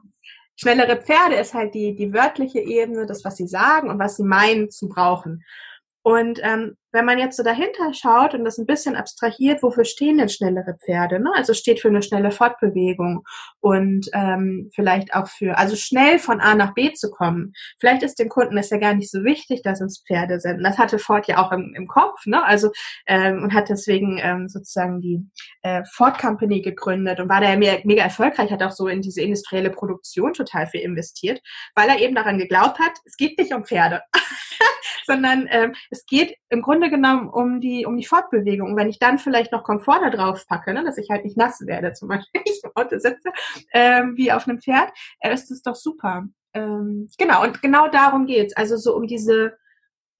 Schnellere 0.56 0.96
Pferde 0.96 1.36
ist 1.36 1.54
halt 1.54 1.74
die, 1.74 1.94
die 1.94 2.12
wörtliche 2.12 2.60
Ebene, 2.60 3.06
das, 3.06 3.24
was 3.24 3.36
sie 3.36 3.46
sagen 3.46 3.90
und 3.90 3.98
was 3.98 4.16
sie 4.16 4.24
meinen 4.24 4.70
zu 4.70 4.88
brauchen. 4.88 5.44
Und 6.02 6.40
ähm, 6.42 6.76
wenn 6.96 7.04
man 7.04 7.18
jetzt 7.18 7.36
so 7.36 7.42
dahinter 7.42 7.92
schaut 7.92 8.32
und 8.32 8.44
das 8.44 8.56
ein 8.56 8.64
bisschen 8.64 8.96
abstrahiert, 8.96 9.62
wofür 9.62 9.84
stehen 9.84 10.16
denn 10.16 10.30
schnellere 10.30 10.78
Pferde? 10.82 11.20
Ne? 11.20 11.30
Also 11.36 11.52
steht 11.52 11.80
für 11.80 11.88
eine 11.88 12.00
schnelle 12.00 12.30
Fortbewegung 12.30 13.22
und 13.60 14.08
ähm, 14.14 14.70
vielleicht 14.74 15.14
auch 15.14 15.28
für, 15.28 15.58
also 15.58 15.76
schnell 15.76 16.18
von 16.18 16.40
A 16.40 16.54
nach 16.54 16.72
B 16.72 16.94
zu 16.94 17.10
kommen. 17.10 17.52
Vielleicht 17.78 18.02
ist 18.02 18.18
dem 18.18 18.30
Kunden 18.30 18.56
es 18.56 18.70
ja 18.70 18.78
gar 18.78 18.94
nicht 18.94 19.10
so 19.10 19.24
wichtig, 19.24 19.60
dass 19.62 19.82
es 19.82 20.02
Pferde 20.06 20.40
sind. 20.40 20.56
Und 20.56 20.64
das 20.64 20.78
hatte 20.78 20.98
Ford 20.98 21.28
ja 21.28 21.36
auch 21.36 21.52
im, 21.52 21.74
im 21.76 21.86
Kopf, 21.86 22.24
ne? 22.24 22.42
Also 22.42 22.70
ähm, 23.06 23.42
und 23.42 23.52
hat 23.52 23.68
deswegen 23.68 24.18
ähm, 24.22 24.48
sozusagen 24.48 25.02
die 25.02 25.20
äh, 25.62 25.82
Ford 25.92 26.18
Company 26.18 26.62
gegründet 26.62 27.20
und 27.20 27.28
war 27.28 27.42
da 27.42 27.50
ja 27.50 27.56
mega, 27.56 27.78
mega 27.84 28.04
erfolgreich, 28.04 28.50
hat 28.50 28.62
auch 28.62 28.70
so 28.70 28.88
in 28.88 29.02
diese 29.02 29.20
industrielle 29.20 29.70
Produktion 29.70 30.32
total 30.32 30.66
viel 30.66 30.80
investiert, 30.80 31.40
weil 31.74 31.90
er 31.90 31.98
eben 31.98 32.14
daran 32.14 32.38
geglaubt 32.38 32.78
hat, 32.78 32.92
es 33.04 33.16
geht 33.16 33.38
nicht 33.38 33.52
um 33.52 33.66
Pferde, 33.66 34.00
sondern 35.06 35.46
ähm, 35.50 35.74
es 35.90 36.06
geht 36.06 36.36
im 36.48 36.62
Grunde 36.62 36.85
Grunde 36.90 36.90
genommen 36.90 37.28
um 37.28 37.60
die, 37.60 37.86
um 37.86 37.96
die 37.96 38.06
Fortbewegung. 38.06 38.76
wenn 38.76 38.88
ich 38.88 38.98
dann 38.98 39.18
vielleicht 39.18 39.52
noch 39.52 39.64
Komfort 39.64 40.00
da 40.00 40.10
drauf 40.10 40.46
packe, 40.46 40.72
ne, 40.72 40.84
dass 40.84 40.98
ich 40.98 41.10
halt 41.10 41.24
nicht 41.24 41.36
nass 41.36 41.60
werde, 41.66 41.92
zum 41.94 42.08
Beispiel, 42.08 42.42
ich 42.44 42.60
im 42.62 42.70
Auto 42.74 42.98
sitze, 42.98 43.30
ähm, 43.72 44.16
wie 44.16 44.32
auf 44.32 44.46
einem 44.46 44.60
Pferd, 44.60 44.90
äh, 45.20 45.32
ist 45.32 45.50
das 45.50 45.62
doch 45.62 45.74
super. 45.74 46.24
Ähm, 46.54 47.08
genau, 47.18 47.42
und 47.42 47.62
genau 47.62 47.88
darum 47.88 48.26
geht's. 48.26 48.56
Also 48.56 48.76
so 48.76 48.96
um 48.96 49.06
diese, 49.06 49.56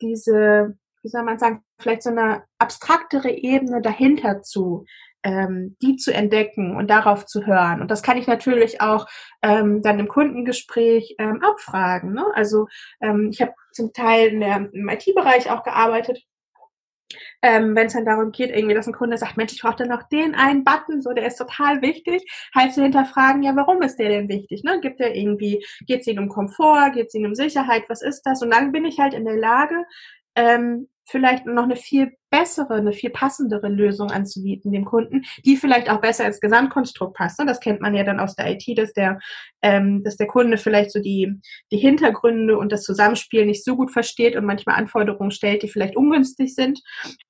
diese 0.01 0.77
wie 1.03 1.09
soll 1.09 1.23
man 1.23 1.39
sagen, 1.39 1.63
vielleicht 1.79 2.03
so 2.03 2.11
eine 2.11 2.43
abstraktere 2.59 3.31
Ebene 3.31 3.81
dahinter 3.81 4.43
zu, 4.43 4.87
ähm, 5.23 5.77
die 5.81 5.97
zu 5.97 6.13
entdecken 6.13 6.75
und 6.77 6.91
darauf 6.91 7.27
zu 7.27 7.47
hören. 7.47 7.81
Und 7.81 7.93
das 7.93 8.03
kann 8.03 8.17
ich 8.17 8.27
natürlich 8.27 8.81
auch 8.81 9.07
ähm, 9.41 9.83
dann 9.83 10.01
im 10.01 10.09
Kundengespräch 10.09 11.15
ähm, 11.19 11.45
abfragen. 11.45 12.13
Ne? 12.13 12.25
Also 12.35 12.67
ähm, 13.01 13.31
ich 13.31 13.41
habe 13.41 13.53
zum 13.71 13.93
Teil 13.93 14.31
in 14.31 14.41
der, 14.41 14.69
im 14.73 14.89
IT-Bereich 14.89 15.49
auch 15.49 15.63
gearbeitet. 15.63 16.25
Ähm, 17.43 17.77
wenn 17.77 17.87
es 17.87 17.93
dann 17.93 18.05
darum 18.05 18.33
geht, 18.33 18.51
irgendwie, 18.51 18.75
dass 18.75 18.87
ein 18.87 18.93
Kunde 18.93 19.17
sagt, 19.19 19.37
Mensch, 19.37 19.53
ich 19.53 19.63
brauche 19.63 19.77
dann 19.77 19.89
noch 19.89 20.03
den 20.09 20.35
einen 20.35 20.65
Button, 20.65 21.03
so 21.03 21.13
der 21.13 21.27
ist 21.27 21.37
total 21.37 21.83
wichtig, 21.83 22.25
halt 22.55 22.75
zu 22.75 22.83
hinterfragen, 22.83 23.43
ja, 23.43 23.55
warum 23.55 23.83
ist 23.83 23.97
der 23.97 24.09
denn 24.09 24.29
wichtig? 24.29 24.65
Ne? 24.65 24.81
Gibt 24.81 25.01
er 25.01 25.15
irgendwie, 25.15 25.65
geht 25.87 26.01
es 26.01 26.07
ihnen 26.07 26.21
um 26.21 26.29
Komfort, 26.29 26.93
geht 26.95 27.09
es 27.09 27.15
ihnen 27.15 27.27
um 27.27 27.35
Sicherheit, 27.35 27.85
was 27.89 28.03
ist 28.03 28.23
das? 28.23 28.43
Und 28.43 28.51
dann 28.51 28.73
bin 28.73 28.85
ich 28.85 28.99
halt 28.99 29.15
in 29.15 29.25
der 29.25 29.37
Lage, 29.37 29.85
ähm, 30.35 30.89
vielleicht 31.09 31.47
noch 31.47 31.65
eine 31.65 31.77
viel 31.77 32.13
bessere, 32.31 32.75
eine 32.75 32.93
viel 32.93 33.11
passendere 33.11 33.69
Lösung 33.69 34.11
anzubieten 34.11 34.73
dem 34.73 34.85
Kunden, 34.85 35.25
die 35.45 35.57
vielleicht 35.57 35.89
auch 35.89 36.01
besser 36.01 36.27
ins 36.27 36.41
Gesamtkonstrukt 36.41 37.17
passt. 37.17 37.39
Ne? 37.39 37.47
Das 37.47 37.61
kennt 37.61 37.81
man 37.81 37.95
ja 37.95 38.05
dann 38.05 38.21
aus 38.21 38.35
der 38.35 38.51
IT, 38.51 38.67
dass 38.77 38.93
der, 38.93 39.19
ähm, 39.63 40.03
dass 40.05 40.17
der 40.17 40.27
Kunde 40.27 40.59
vielleicht 40.59 40.91
so 40.91 41.01
die, 41.01 41.41
die 41.71 41.79
Hintergründe 41.79 42.59
und 42.59 42.73
das 42.73 42.83
Zusammenspiel 42.83 43.47
nicht 43.47 43.65
so 43.65 43.77
gut 43.77 43.91
versteht 43.91 44.37
und 44.37 44.45
manchmal 44.45 44.77
Anforderungen 44.77 45.31
stellt, 45.31 45.63
die 45.63 45.69
vielleicht 45.69 45.97
ungünstig 45.97 46.55
sind. 46.55 46.81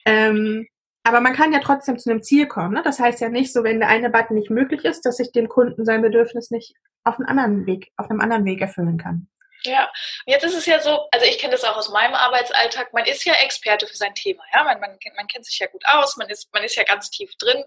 Ähm, 0.05 0.67
aber 1.05 1.21
man 1.21 1.35
kann 1.35 1.53
ja 1.53 1.61
trotzdem 1.61 1.99
zu 1.99 2.11
einem 2.11 2.23
Ziel 2.23 2.49
kommen. 2.49 2.75
Ne? 2.75 2.83
Das 2.83 2.99
heißt 2.99 3.21
ja 3.21 3.29
nicht 3.29 3.53
so, 3.53 3.63
wenn 3.63 3.79
der 3.79 3.89
eine 3.89 4.11
Button 4.11 4.35
nicht 4.35 4.51
möglich 4.51 4.85
ist, 4.85 5.03
dass 5.03 5.21
ich 5.21 5.31
dem 5.31 5.49
Kunden 5.49 5.85
sein 5.85 6.03
Bedürfnis 6.03 6.51
nicht 6.51 6.75
auf 7.05 7.21
einem 7.21 7.29
anderen 7.29 7.67
Weg, 7.67 7.93
auf 7.97 8.11
einem 8.11 8.21
anderen 8.21 8.45
Weg 8.45 8.61
erfüllen 8.61 8.99
kann. 8.99 9.29
Ja, 9.67 9.85
und 10.25 10.33
jetzt 10.33 10.45
ist 10.45 10.55
es 10.55 10.67
ja 10.67 10.81
so, 10.81 11.09
also 11.11 11.27
ich 11.27 11.39
kenne 11.39 11.53
das 11.53 11.65
auch 11.65 11.77
aus 11.77 11.89
meinem 11.89 12.15
Arbeitsalltag, 12.15 12.93
man 12.93 13.05
ist 13.05 13.25
ja 13.25 13.35
Experte 13.35 13.87
für 13.87 13.97
sein 13.97 14.15
Thema, 14.15 14.43
ja, 14.53 14.65
man, 14.65 14.81
man, 14.81 14.99
man 15.17 15.27
kennt 15.27 15.45
sich 15.45 15.59
ja 15.59 15.67
gut 15.67 15.85
aus, 15.87 16.17
man 16.17 16.29
ist, 16.31 16.53
man 16.53 16.65
ist 16.65 16.77
ja 16.77 16.85
ganz 16.85 17.11
tief 17.11 17.35
drin. 17.37 17.65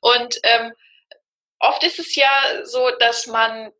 Und 0.00 0.38
ähm, 0.44 0.72
oft 1.58 1.82
ist 1.82 1.98
es 1.98 2.14
ja 2.14 2.30
so, 2.64 2.90
dass 2.98 3.26
man, 3.26 3.72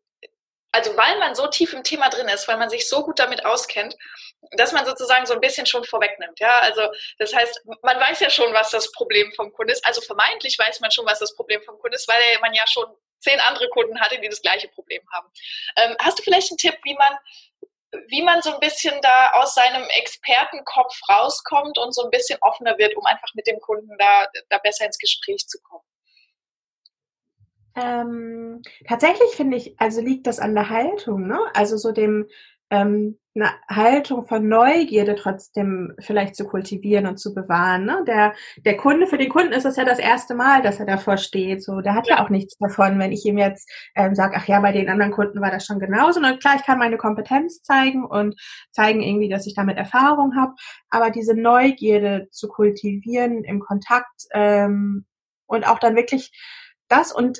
also 0.71 0.95
weil 0.97 1.17
man 1.19 1.35
so 1.35 1.47
tief 1.47 1.73
im 1.73 1.83
Thema 1.83 2.09
drin 2.09 2.27
ist, 2.27 2.47
weil 2.47 2.57
man 2.57 2.69
sich 2.69 2.87
so 2.87 3.03
gut 3.03 3.19
damit 3.19 3.45
auskennt, 3.45 3.95
dass 4.57 4.71
man 4.71 4.85
sozusagen 4.85 5.25
so 5.25 5.33
ein 5.33 5.41
bisschen 5.41 5.65
schon 5.65 5.83
vorwegnimmt, 5.83 6.39
ja, 6.39 6.55
also 6.59 6.81
das 7.17 7.33
heißt, 7.33 7.65
man 7.83 7.99
weiß 7.99 8.19
ja 8.19 8.29
schon, 8.29 8.53
was 8.53 8.69
das 8.69 8.91
Problem 8.91 9.31
vom 9.33 9.51
Kunden 9.53 9.71
ist, 9.71 9.85
also 9.85 10.01
vermeintlich 10.01 10.57
weiß 10.59 10.79
man 10.81 10.91
schon, 10.91 11.05
was 11.05 11.19
das 11.19 11.35
Problem 11.35 11.61
vom 11.63 11.79
Kunden 11.79 11.95
ist, 11.95 12.07
weil 12.07 12.39
man 12.41 12.53
ja 12.53 12.67
schon 12.67 12.85
zehn 13.21 13.39
andere 13.39 13.69
Kunden 13.69 13.99
hatte, 13.99 14.19
die 14.19 14.29
das 14.29 14.41
gleiche 14.41 14.67
Problem 14.69 15.01
haben. 15.11 15.27
Ähm, 15.77 15.95
hast 15.99 16.19
du 16.19 16.23
vielleicht 16.23 16.51
einen 16.51 16.57
Tipp, 16.57 16.77
wie 16.83 16.95
man 16.95 17.17
wie 18.07 18.23
man 18.23 18.41
so 18.41 18.53
ein 18.53 18.59
bisschen 18.59 18.99
da 19.01 19.31
aus 19.33 19.55
seinem 19.55 19.83
Expertenkopf 19.99 20.97
rauskommt 21.09 21.77
und 21.77 21.93
so 21.93 22.03
ein 22.03 22.09
bisschen 22.09 22.39
offener 22.41 22.77
wird, 22.77 22.95
um 22.95 23.05
einfach 23.05 23.33
mit 23.33 23.47
dem 23.47 23.59
Kunden 23.59 23.95
da, 23.97 24.27
da 24.49 24.57
besser 24.59 24.85
ins 24.85 24.97
Gespräch 24.97 25.47
zu 25.47 25.59
kommen? 25.61 25.83
Ähm, 27.75 28.61
tatsächlich 28.87 29.31
finde 29.31 29.57
ich, 29.57 29.79
also 29.79 30.01
liegt 30.01 30.27
das 30.27 30.39
an 30.39 30.55
der 30.55 30.69
Haltung, 30.69 31.27
ne? 31.27 31.39
Also 31.53 31.77
so 31.77 31.91
dem, 31.91 32.27
ähm, 32.71 33.19
eine 33.33 33.51
Haltung 33.69 34.25
von 34.27 34.47
Neugierde 34.47 35.15
trotzdem 35.15 35.93
vielleicht 35.99 36.35
zu 36.35 36.45
kultivieren 36.45 37.05
und 37.05 37.17
zu 37.17 37.33
bewahren. 37.33 37.85
Ne? 37.85 38.03
Der, 38.05 38.33
der 38.65 38.75
Kunde, 38.75 39.07
für 39.07 39.17
den 39.17 39.29
Kunden 39.29 39.53
ist 39.53 39.65
es 39.65 39.77
ja 39.77 39.85
das 39.85 39.99
erste 39.99 40.35
Mal, 40.35 40.61
dass 40.61 40.79
er 40.79 40.85
davor 40.85 41.15
steht. 41.15 41.63
So, 41.63 41.79
der 41.79 41.95
hat 41.95 42.07
ja, 42.07 42.17
ja 42.17 42.25
auch 42.25 42.29
nichts 42.29 42.57
davon, 42.57 42.99
wenn 42.99 43.13
ich 43.13 43.25
ihm 43.25 43.37
jetzt 43.37 43.69
ähm, 43.95 44.15
sage, 44.15 44.35
ach 44.37 44.47
ja, 44.47 44.59
bei 44.59 44.73
den 44.73 44.89
anderen 44.89 45.13
Kunden 45.13 45.39
war 45.39 45.49
das 45.49 45.65
schon 45.65 45.79
genauso. 45.79 46.19
Und 46.19 46.41
klar, 46.41 46.55
ich 46.57 46.65
kann 46.65 46.77
meine 46.77 46.97
Kompetenz 46.97 47.61
zeigen 47.61 48.03
und 48.03 48.35
zeigen 48.71 49.01
irgendwie, 49.01 49.29
dass 49.29 49.47
ich 49.47 49.55
damit 49.55 49.77
Erfahrung 49.77 50.35
habe. 50.35 50.53
Aber 50.89 51.09
diese 51.09 51.33
Neugierde 51.33 52.27
zu 52.31 52.49
kultivieren 52.49 53.45
im 53.45 53.61
Kontakt 53.61 54.25
ähm, 54.33 55.05
und 55.45 55.65
auch 55.65 55.79
dann 55.79 55.95
wirklich 55.95 56.31
das 56.89 57.13
und 57.13 57.39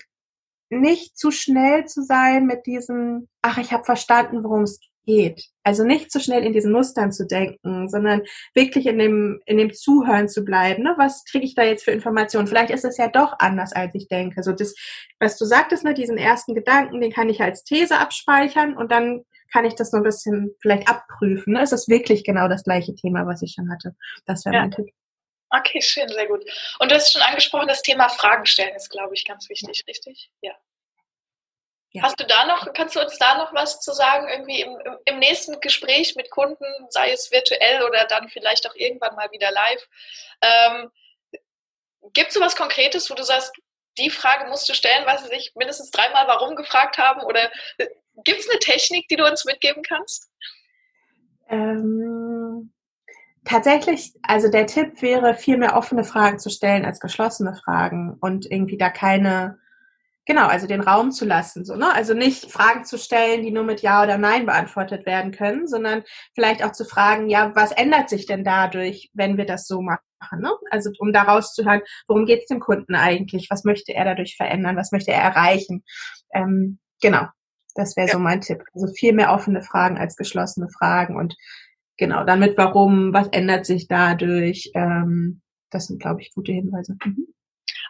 nicht 0.69 1.17
zu 1.17 1.31
schnell 1.31 1.83
zu 1.83 2.01
sein 2.01 2.45
mit 2.45 2.65
diesem, 2.65 3.27
ach, 3.41 3.57
ich 3.57 3.73
habe 3.73 3.83
verstanden, 3.83 4.41
worum 4.45 4.61
es 4.61 4.79
geht. 5.05 5.45
Also 5.63 5.83
nicht 5.83 6.11
zu 6.11 6.19
so 6.19 6.25
schnell 6.25 6.43
in 6.43 6.53
diesen 6.53 6.71
Mustern 6.71 7.11
zu 7.11 7.25
denken, 7.25 7.89
sondern 7.89 8.23
wirklich 8.53 8.85
in 8.85 8.99
dem, 8.99 9.41
in 9.45 9.57
dem 9.57 9.73
Zuhören 9.73 10.27
zu 10.29 10.43
bleiben. 10.43 10.83
Ne? 10.83 10.93
Was 10.97 11.23
kriege 11.25 11.45
ich 11.45 11.55
da 11.55 11.63
jetzt 11.63 11.83
für 11.83 11.91
Informationen? 11.91 12.47
Vielleicht 12.47 12.71
ist 12.71 12.85
es 12.85 12.97
ja 12.97 13.07
doch 13.07 13.33
anders, 13.39 13.73
als 13.73 13.93
ich 13.95 14.07
denke. 14.07 14.43
So 14.43 14.51
das, 14.51 14.75
was 15.19 15.37
du 15.37 15.45
sagtest, 15.45 15.83
ne, 15.83 15.93
diesen 15.93 16.17
ersten 16.17 16.55
Gedanken, 16.55 17.01
den 17.01 17.11
kann 17.11 17.29
ich 17.29 17.41
als 17.41 17.63
These 17.63 17.97
abspeichern 17.97 18.75
und 18.75 18.91
dann 18.91 19.23
kann 19.51 19.65
ich 19.65 19.75
das 19.75 19.91
so 19.91 19.97
ein 19.97 20.03
bisschen 20.03 20.55
vielleicht 20.61 20.87
abprüfen. 20.87 21.53
Ne? 21.53 21.61
Ist 21.61 21.73
das 21.73 21.87
wirklich 21.87 22.23
genau 22.23 22.47
das 22.47 22.63
gleiche 22.63 22.95
Thema, 22.95 23.25
was 23.27 23.41
ich 23.41 23.53
schon 23.55 23.71
hatte? 23.71 23.95
Das 24.25 24.45
wäre 24.45 24.55
ja. 24.55 24.61
mein 24.61 24.71
Tipp. 24.71 24.87
Okay, 25.49 25.81
schön, 25.81 26.07
sehr 26.07 26.27
gut. 26.27 26.45
Und 26.79 26.89
du 26.89 26.95
hast 26.95 27.11
schon 27.11 27.21
angesprochen, 27.21 27.67
das 27.67 27.81
Thema 27.81 28.07
Fragen 28.07 28.45
stellen 28.45 28.73
ist, 28.75 28.89
glaube 28.89 29.13
ich, 29.13 29.25
ganz 29.25 29.49
wichtig, 29.49 29.83
richtig? 29.85 30.31
Ja. 30.41 30.53
Ja. 31.93 32.03
Hast 32.03 32.19
du 32.19 32.25
da 32.25 32.45
noch, 32.45 32.71
kannst 32.73 32.95
du 32.95 33.01
uns 33.01 33.17
da 33.17 33.37
noch 33.37 33.53
was 33.53 33.81
zu 33.81 33.91
sagen, 33.91 34.29
irgendwie 34.29 34.61
im, 34.61 34.77
im, 35.03 35.19
nächsten 35.19 35.59
Gespräch 35.59 36.15
mit 36.15 36.31
Kunden, 36.31 36.65
sei 36.89 37.11
es 37.11 37.31
virtuell 37.31 37.83
oder 37.83 38.05
dann 38.05 38.29
vielleicht 38.29 38.69
auch 38.69 38.75
irgendwann 38.75 39.15
mal 39.15 39.29
wieder 39.31 39.51
live? 39.51 39.87
Ähm, 40.41 40.89
Gibt 42.13 42.29
es 42.29 42.33
so 42.33 42.39
was 42.39 42.55
Konkretes, 42.55 43.09
wo 43.09 43.13
du 43.13 43.23
sagst, 43.23 43.53
die 43.97 44.09
Frage 44.09 44.49
musst 44.49 44.69
du 44.69 44.73
stellen, 44.73 45.05
weil 45.05 45.19
sie 45.19 45.27
sich 45.27 45.51
mindestens 45.55 45.91
dreimal 45.91 46.27
warum 46.27 46.55
gefragt 46.55 46.97
haben? 46.97 47.23
Oder 47.23 47.51
äh, 47.77 47.87
gibt 48.23 48.39
es 48.39 48.49
eine 48.49 48.59
Technik, 48.59 49.09
die 49.09 49.17
du 49.17 49.25
uns 49.25 49.43
mitgeben 49.43 49.83
kannst? 49.83 50.31
Ähm, 51.49 52.71
tatsächlich, 53.43 54.13
also 54.23 54.49
der 54.49 54.65
Tipp 54.65 55.01
wäre, 55.01 55.35
viel 55.35 55.57
mehr 55.57 55.75
offene 55.75 56.05
Fragen 56.05 56.39
zu 56.39 56.49
stellen 56.49 56.85
als 56.85 57.01
geschlossene 57.01 57.53
Fragen 57.53 58.17
und 58.21 58.49
irgendwie 58.49 58.77
da 58.77 58.89
keine 58.89 59.59
Genau, 60.25 60.45
also 60.45 60.67
den 60.67 60.81
Raum 60.81 61.11
zu 61.11 61.25
lassen, 61.25 61.65
so, 61.65 61.75
ne? 61.75 61.91
Also 61.93 62.13
nicht 62.13 62.51
Fragen 62.51 62.85
zu 62.85 62.99
stellen, 62.99 63.41
die 63.41 63.51
nur 63.51 63.63
mit 63.63 63.81
Ja 63.81 64.03
oder 64.03 64.19
Nein 64.19 64.45
beantwortet 64.45 65.07
werden 65.07 65.31
können, 65.31 65.67
sondern 65.67 66.03
vielleicht 66.35 66.63
auch 66.63 66.73
zu 66.73 66.85
fragen, 66.85 67.27
ja, 67.27 67.51
was 67.55 67.71
ändert 67.71 68.07
sich 68.09 68.27
denn 68.27 68.43
dadurch, 68.43 69.09
wenn 69.13 69.37
wir 69.37 69.45
das 69.45 69.65
so 69.65 69.81
machen? 69.81 70.03
Ne? 70.39 70.51
Also 70.69 70.91
um 70.99 71.11
daraus 71.11 71.55
zu 71.55 71.65
hören, 71.65 71.81
worum 72.07 72.27
geht 72.27 72.41
es 72.41 72.47
dem 72.47 72.59
Kunden 72.59 72.93
eigentlich? 72.93 73.47
Was 73.49 73.63
möchte 73.63 73.93
er 73.93 74.05
dadurch 74.05 74.35
verändern? 74.37 74.77
Was 74.77 74.91
möchte 74.91 75.11
er 75.11 75.23
erreichen? 75.23 75.83
Ähm, 76.35 76.77
genau, 77.01 77.25
das 77.73 77.97
wäre 77.97 78.07
ja. 78.07 78.13
so 78.13 78.19
mein 78.19 78.41
Tipp. 78.41 78.63
Also 78.75 78.93
viel 78.93 79.13
mehr 79.13 79.33
offene 79.33 79.63
Fragen 79.63 79.97
als 79.97 80.15
geschlossene 80.15 80.69
Fragen 80.69 81.17
und 81.17 81.35
genau, 81.97 82.23
dann 82.25 82.39
mit 82.39 82.57
warum, 82.59 83.11
was 83.11 83.27
ändert 83.29 83.65
sich 83.65 83.87
dadurch? 83.87 84.71
Ähm, 84.75 85.41
das 85.71 85.87
sind, 85.87 85.99
glaube 85.99 86.21
ich, 86.21 86.31
gute 86.33 86.51
Hinweise. 86.51 86.95
Mhm. 87.03 87.27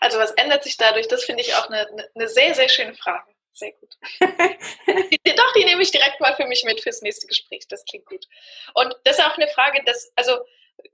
Also 0.01 0.17
was 0.17 0.31
ändert 0.31 0.63
sich 0.63 0.77
dadurch? 0.77 1.07
Das 1.07 1.23
finde 1.23 1.43
ich 1.43 1.55
auch 1.55 1.69
eine, 1.69 1.87
eine 2.15 2.27
sehr, 2.27 2.53
sehr 2.53 2.67
schöne 2.67 2.95
Frage. 2.95 3.31
Sehr 3.53 3.71
gut. 3.73 3.95
Doch, 4.19 5.53
die 5.53 5.65
nehme 5.65 5.81
ich 5.81 5.91
direkt 5.91 6.19
mal 6.19 6.35
für 6.35 6.47
mich 6.47 6.63
mit 6.63 6.81
fürs 6.81 7.01
nächste 7.01 7.27
Gespräch. 7.27 7.67
Das 7.69 7.85
klingt 7.85 8.07
gut. 8.07 8.25
Und 8.73 8.95
das 9.03 9.19
ist 9.19 9.23
auch 9.23 9.37
eine 9.37 9.47
Frage, 9.49 9.83
dass, 9.85 10.11
also 10.15 10.39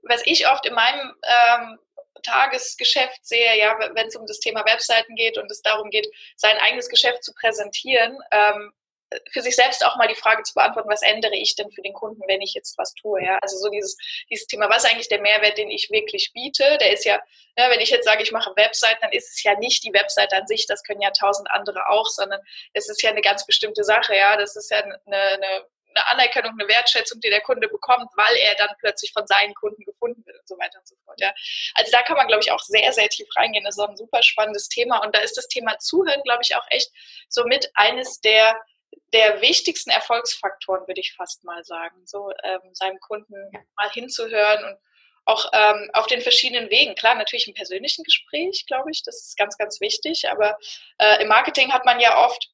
was 0.02 0.22
ich 0.26 0.46
oft 0.46 0.66
in 0.66 0.74
meinem 0.74 1.14
ähm, 1.22 1.78
Tagesgeschäft 2.22 3.24
sehe, 3.24 3.58
ja, 3.58 3.78
wenn 3.94 4.08
es 4.08 4.16
um 4.16 4.26
das 4.26 4.40
Thema 4.40 4.64
Webseiten 4.66 5.14
geht 5.14 5.38
und 5.38 5.50
es 5.50 5.62
darum 5.62 5.88
geht, 5.88 6.08
sein 6.36 6.58
eigenes 6.58 6.90
Geschäft 6.90 7.24
zu 7.24 7.32
präsentieren, 7.32 8.18
ähm, 8.30 8.72
für 9.32 9.42
sich 9.42 9.56
selbst 9.56 9.84
auch 9.84 9.96
mal 9.96 10.08
die 10.08 10.14
Frage 10.14 10.42
zu 10.42 10.54
beantworten, 10.54 10.88
was 10.90 11.02
ändere 11.02 11.34
ich 11.34 11.56
denn 11.56 11.70
für 11.70 11.82
den 11.82 11.92
Kunden, 11.92 12.22
wenn 12.26 12.40
ich 12.40 12.54
jetzt 12.54 12.76
was 12.78 12.94
tue, 12.94 13.22
ja? 13.24 13.38
Also 13.40 13.56
so 13.56 13.70
dieses, 13.70 13.96
dieses 14.30 14.46
Thema, 14.46 14.68
was 14.68 14.84
ist 14.84 14.90
eigentlich 14.90 15.08
der 15.08 15.20
Mehrwert, 15.20 15.58
den 15.58 15.70
ich 15.70 15.90
wirklich 15.90 16.32
biete? 16.32 16.78
Der 16.78 16.92
ist 16.92 17.04
ja, 17.04 17.16
ne, 17.56 17.66
wenn 17.70 17.80
ich 17.80 17.90
jetzt 17.90 18.04
sage, 18.04 18.22
ich 18.22 18.32
mache 18.32 18.52
Webseiten, 18.56 18.98
dann 19.00 19.12
ist 19.12 19.32
es 19.34 19.42
ja 19.42 19.58
nicht 19.58 19.84
die 19.84 19.92
Webseite 19.92 20.36
an 20.36 20.46
sich, 20.46 20.66
das 20.66 20.82
können 20.82 21.00
ja 21.00 21.10
tausend 21.10 21.50
andere 21.50 21.88
auch, 21.88 22.06
sondern 22.06 22.40
es 22.74 22.88
ist 22.88 23.02
ja 23.02 23.10
eine 23.10 23.22
ganz 23.22 23.46
bestimmte 23.46 23.84
Sache, 23.84 24.16
ja? 24.16 24.36
Das 24.36 24.56
ist 24.56 24.70
ja 24.70 24.78
eine, 24.78 25.00
eine 25.06 25.66
eine 25.94 26.06
Anerkennung, 26.08 26.52
eine 26.58 26.68
Wertschätzung, 26.68 27.20
die 27.20 27.30
der 27.30 27.40
Kunde 27.40 27.68
bekommt, 27.68 28.10
weil 28.16 28.36
er 28.36 28.54
dann 28.56 28.70
plötzlich 28.78 29.12
von 29.12 29.26
seinen 29.26 29.54
Kunden 29.54 29.84
gefunden 29.84 30.24
wird 30.26 30.38
und 30.38 30.48
so 30.48 30.58
weiter 30.58 30.78
und 30.78 30.86
so 30.86 30.96
fort. 31.04 31.20
Ja. 31.20 31.32
Also 31.74 31.90
da 31.92 32.02
kann 32.02 32.16
man, 32.16 32.28
glaube 32.28 32.42
ich, 32.42 32.52
auch 32.52 32.60
sehr, 32.60 32.92
sehr 32.92 33.08
tief 33.08 33.28
reingehen. 33.36 33.64
Das 33.64 33.76
ist 33.76 33.82
auch 33.82 33.88
ein 33.88 33.96
super 33.96 34.22
spannendes 34.22 34.68
Thema. 34.68 34.98
Und 35.04 35.14
da 35.14 35.20
ist 35.20 35.36
das 35.36 35.48
Thema 35.48 35.78
Zuhören, 35.78 36.22
glaube 36.22 36.42
ich, 36.42 36.54
auch 36.56 36.66
echt 36.70 36.90
so 37.28 37.44
mit 37.44 37.70
eines 37.74 38.20
der 38.20 38.60
der 39.12 39.40
wichtigsten 39.40 39.90
Erfolgsfaktoren, 39.90 40.86
würde 40.86 41.00
ich 41.00 41.14
fast 41.14 41.44
mal 41.44 41.64
sagen, 41.64 42.06
so 42.06 42.30
ähm, 42.44 42.60
seinem 42.72 43.00
Kunden 43.00 43.34
mal 43.76 43.90
hinzuhören 43.90 44.64
und 44.64 44.78
auch 45.24 45.50
ähm, 45.52 45.90
auf 45.92 46.06
den 46.06 46.22
verschiedenen 46.22 46.70
Wegen. 46.70 46.94
Klar, 46.94 47.14
natürlich 47.14 47.48
im 47.48 47.54
persönlichen 47.54 48.02
Gespräch, 48.02 48.64
glaube 48.66 48.90
ich, 48.90 49.02
das 49.02 49.26
ist 49.26 49.36
ganz, 49.36 49.58
ganz 49.58 49.80
wichtig. 49.80 50.30
Aber 50.30 50.56
äh, 50.98 51.22
im 51.22 51.28
Marketing 51.28 51.70
hat 51.72 51.84
man 51.84 52.00
ja 52.00 52.24
oft 52.24 52.50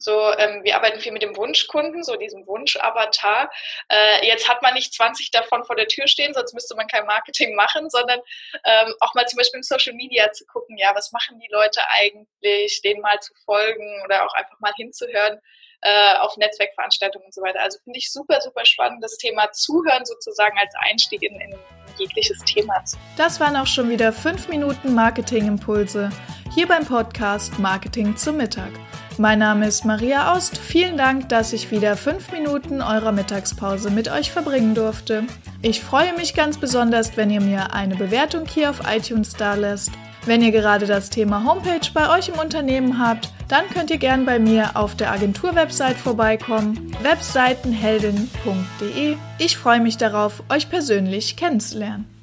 so, 0.00 0.32
ähm, 0.34 0.62
wir 0.62 0.76
arbeiten 0.76 1.00
viel 1.00 1.10
mit 1.10 1.22
dem 1.22 1.36
Wunschkunden, 1.36 2.04
so 2.04 2.16
diesem 2.16 2.46
Wunschavatar. 2.46 3.50
Äh, 3.88 4.26
jetzt 4.26 4.48
hat 4.48 4.62
man 4.62 4.74
nicht 4.74 4.94
20 4.94 5.32
davon 5.32 5.64
vor 5.64 5.74
der 5.74 5.88
Tür 5.88 6.06
stehen, 6.06 6.34
sonst 6.34 6.54
müsste 6.54 6.76
man 6.76 6.86
kein 6.86 7.04
Marketing 7.04 7.56
machen, 7.56 7.90
sondern 7.90 8.20
ähm, 8.64 8.94
auch 9.00 9.14
mal 9.14 9.26
zum 9.26 9.38
Beispiel 9.38 9.58
im 9.58 9.64
Social 9.64 9.94
Media 9.94 10.30
zu 10.32 10.46
gucken, 10.46 10.76
ja, 10.78 10.94
was 10.94 11.10
machen 11.10 11.40
die 11.40 11.50
Leute 11.50 11.80
eigentlich, 11.88 12.80
denen 12.82 13.00
mal 13.00 13.18
zu 13.20 13.34
folgen 13.44 14.02
oder 14.04 14.24
auch 14.24 14.34
einfach 14.34 14.60
mal 14.60 14.72
hinzuhören, 14.76 15.40
äh, 15.82 16.16
auf 16.20 16.36
Netzwerkveranstaltungen 16.36 17.26
und 17.26 17.34
so 17.34 17.42
weiter. 17.42 17.60
Also 17.60 17.78
finde 17.84 17.98
ich 17.98 18.10
super, 18.12 18.40
super 18.40 18.64
spannend, 18.64 19.02
das 19.02 19.16
Thema 19.16 19.50
Zuhören 19.52 20.04
sozusagen 20.04 20.56
als 20.58 20.74
Einstieg 20.88 21.22
in, 21.22 21.40
in 21.40 21.54
jegliches 21.98 22.38
Thema. 22.44 22.82
Das 23.16 23.40
waren 23.40 23.56
auch 23.56 23.66
schon 23.66 23.90
wieder 23.90 24.12
5 24.12 24.48
Minuten 24.48 24.94
Marketing-Impulse 24.94 26.10
hier 26.54 26.66
beim 26.66 26.84
Podcast 26.84 27.58
Marketing 27.58 28.16
zum 28.16 28.36
Mittag. 28.36 28.70
Mein 29.18 29.40
Name 29.40 29.66
ist 29.66 29.84
Maria 29.84 30.32
Aust. 30.32 30.58
Vielen 30.58 30.96
Dank, 30.96 31.28
dass 31.28 31.52
ich 31.52 31.70
wieder 31.70 31.96
5 31.96 32.32
Minuten 32.32 32.80
eurer 32.80 33.12
Mittagspause 33.12 33.90
mit 33.90 34.08
euch 34.08 34.30
verbringen 34.30 34.74
durfte. 34.74 35.24
Ich 35.60 35.80
freue 35.82 36.14
mich 36.14 36.34
ganz 36.34 36.58
besonders, 36.58 37.16
wenn 37.16 37.30
ihr 37.30 37.40
mir 37.40 37.74
eine 37.74 37.96
Bewertung 37.96 38.46
hier 38.46 38.70
auf 38.70 38.80
iTunes 38.88 39.34
da 39.34 39.54
lässt. 39.54 39.90
Wenn 40.24 40.42
ihr 40.42 40.52
gerade 40.52 40.86
das 40.86 41.10
Thema 41.10 41.44
Homepage 41.44 41.88
bei 41.92 42.16
euch 42.16 42.28
im 42.28 42.38
Unternehmen 42.38 42.98
habt, 42.98 43.30
dann 43.48 43.68
könnt 43.70 43.90
ihr 43.90 43.98
gern 43.98 44.24
bei 44.24 44.38
mir 44.38 44.76
auf 44.76 44.94
der 44.94 45.10
Agentur-Website 45.10 45.96
vorbeikommen, 45.96 46.96
webseitenheldin.de. 47.02 49.16
Ich 49.38 49.56
freue 49.56 49.80
mich 49.80 49.96
darauf, 49.96 50.44
euch 50.48 50.70
persönlich 50.70 51.36
kennenzulernen. 51.36 52.17